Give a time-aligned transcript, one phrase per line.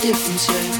[0.00, 0.79] difference, yeah.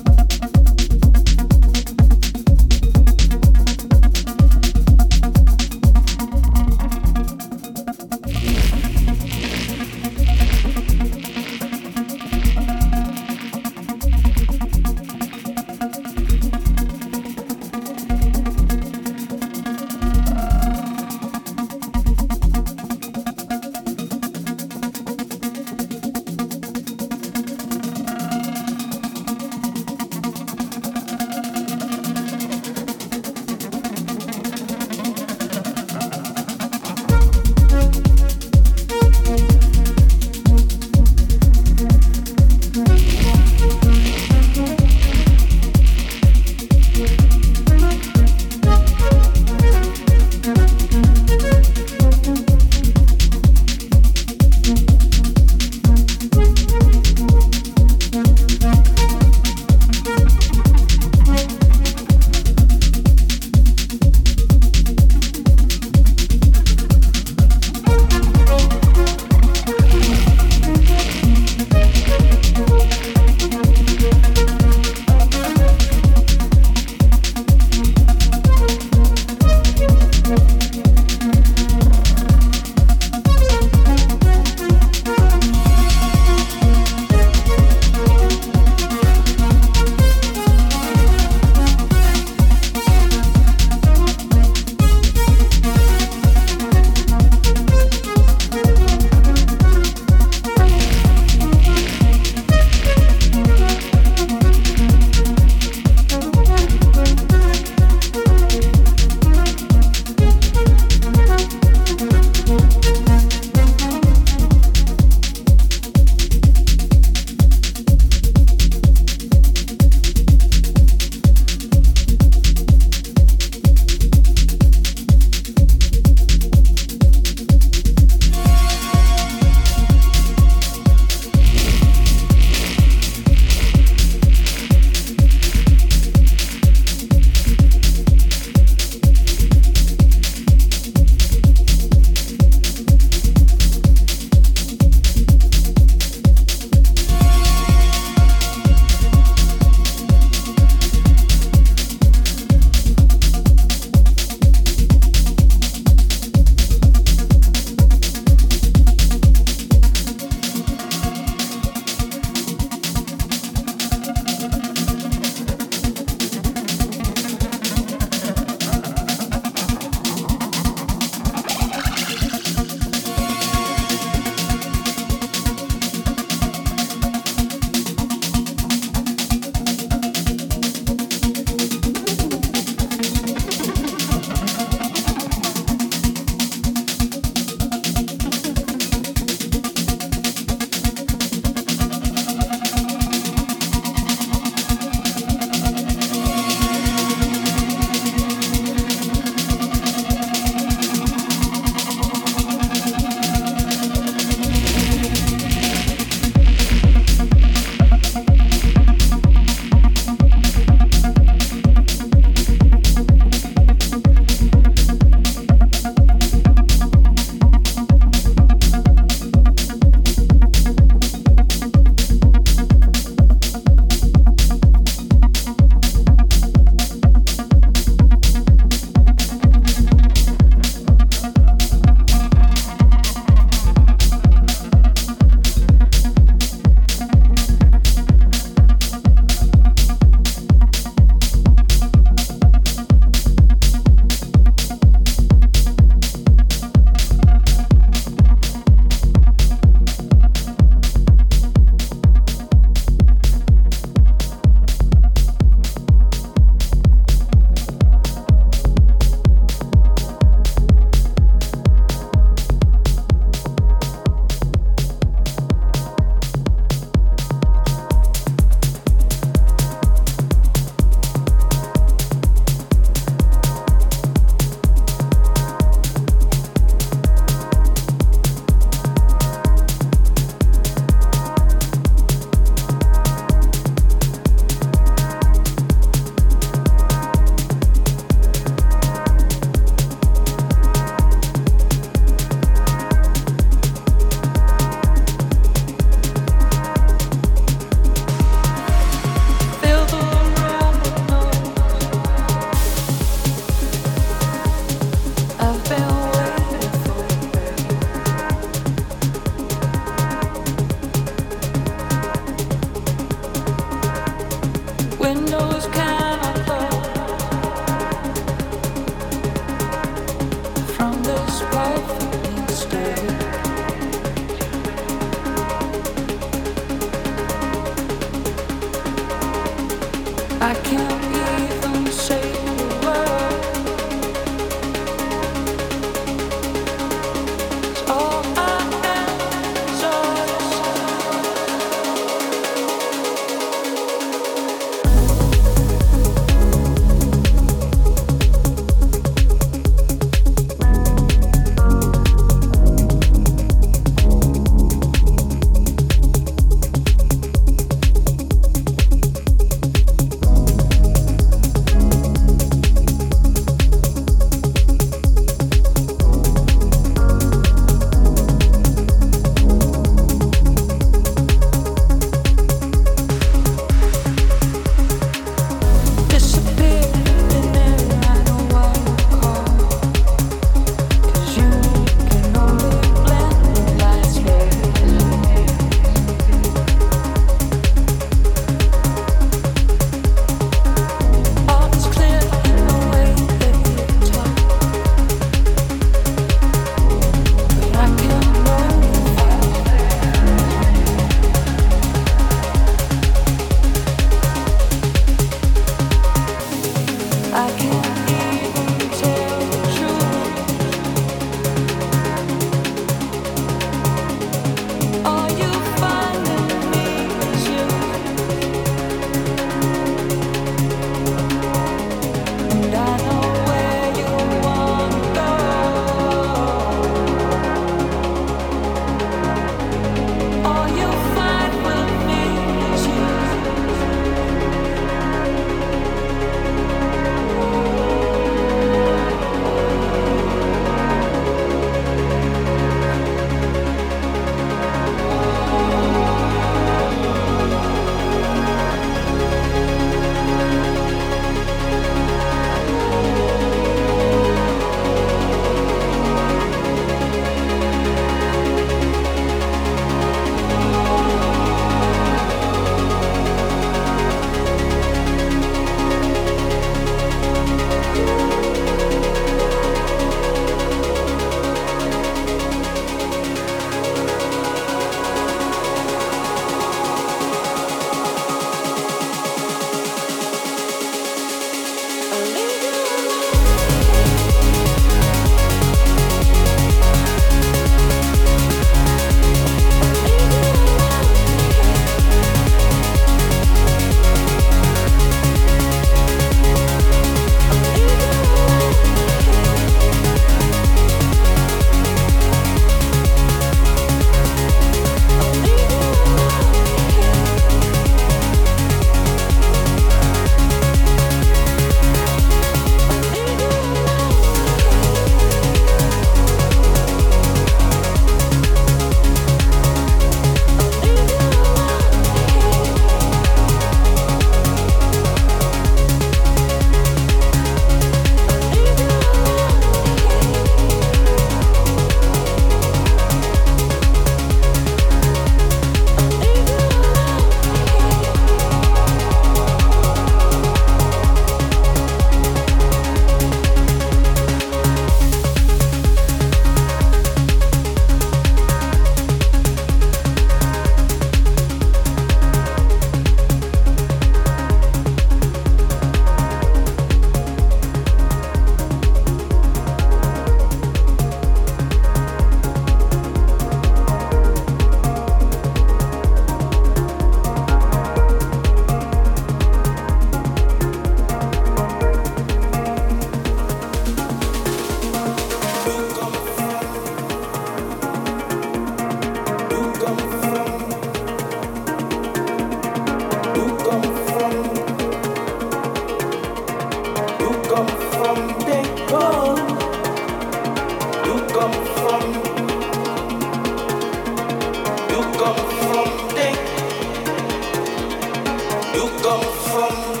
[599.06, 600.00] from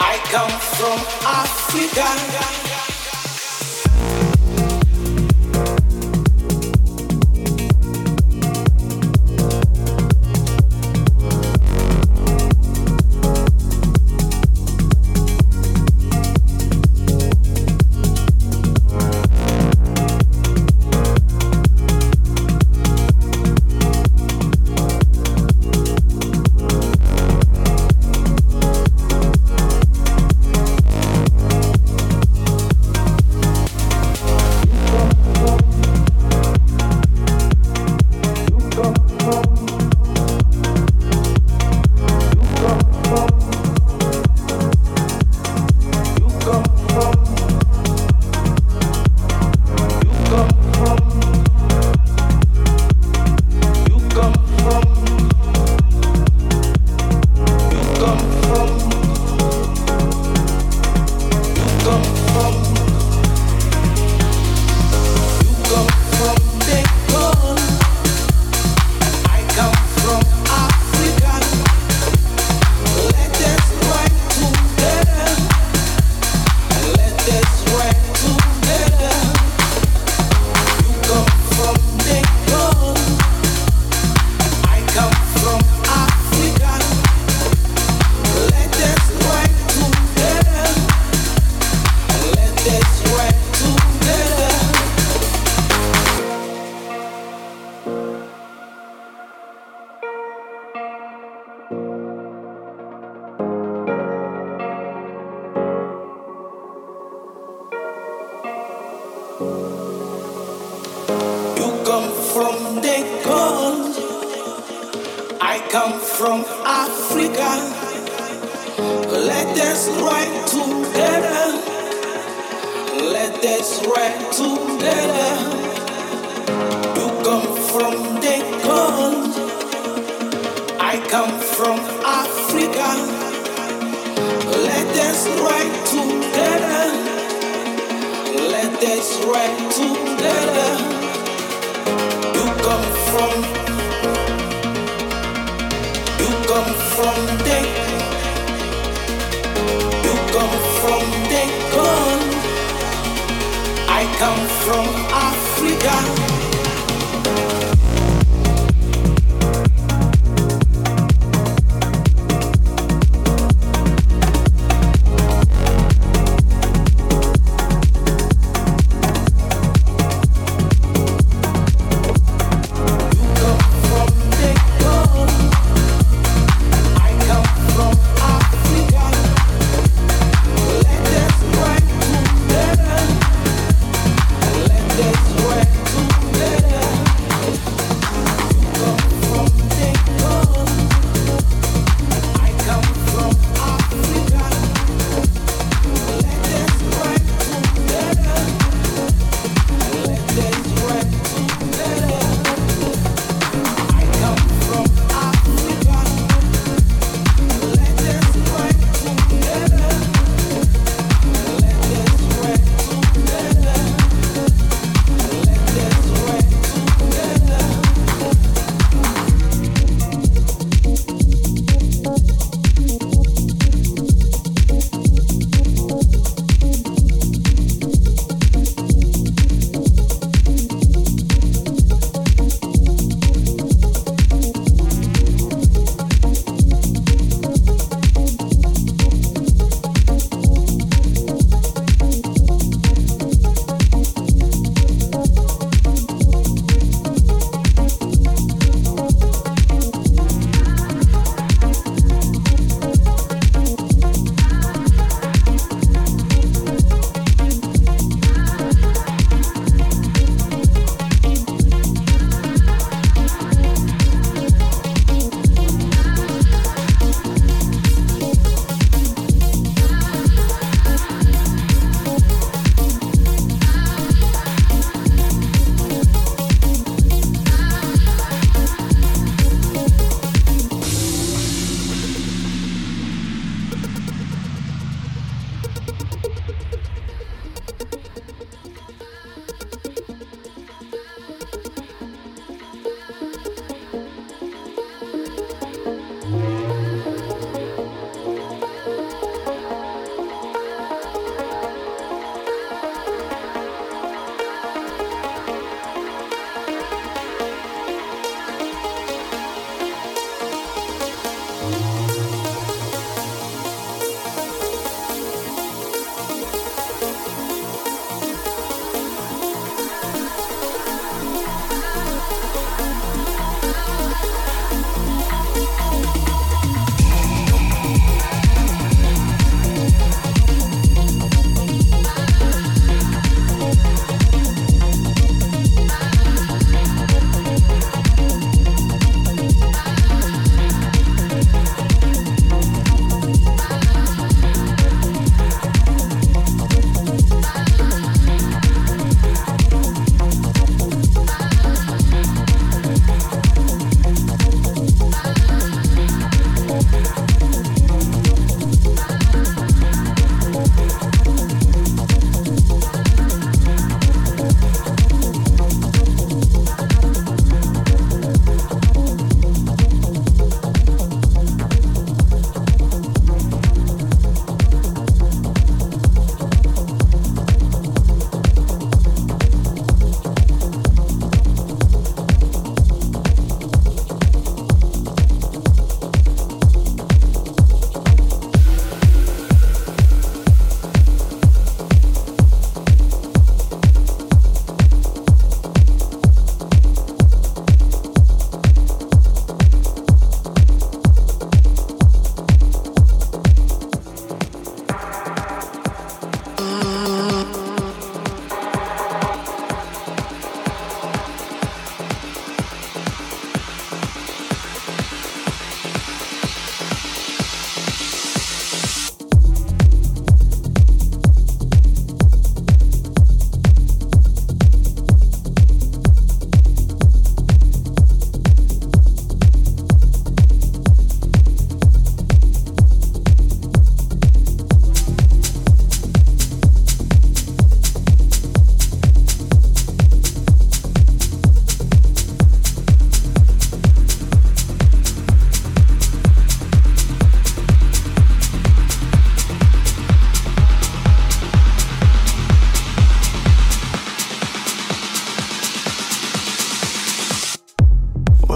[0.00, 2.67] I come from Africa.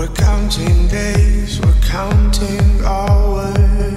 [0.03, 3.92] We're counting days, we're counting hours.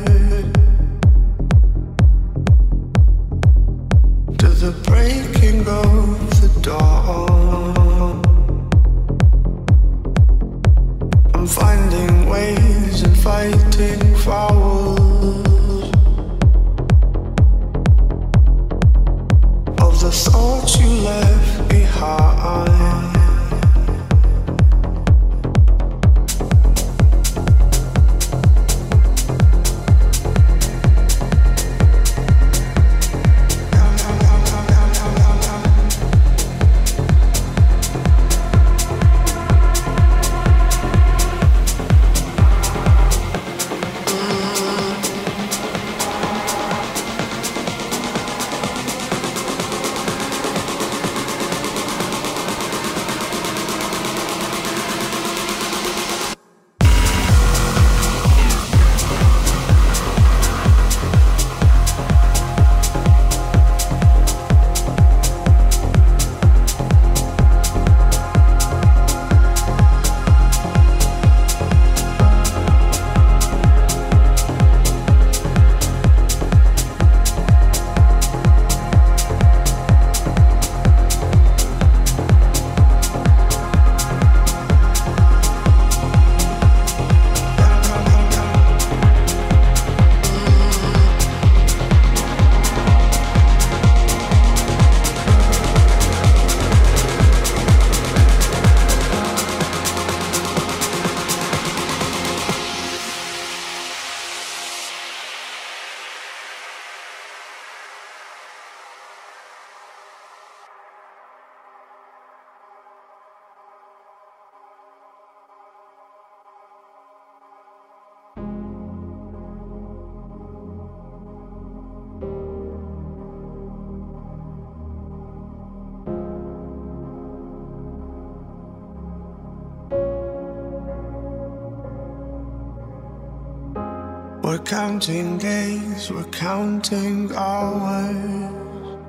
[136.45, 138.99] Counting hours.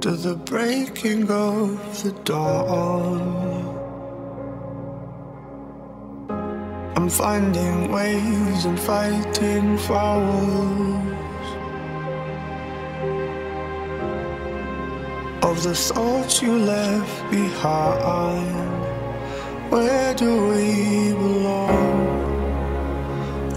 [0.00, 3.20] To the breaking of the dawn.
[6.96, 11.48] I'm finding ways and fighting fouls
[15.42, 18.70] of the thoughts you left behind.
[19.70, 22.09] Where do we belong?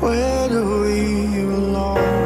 [0.04, 2.23] Where do we belong?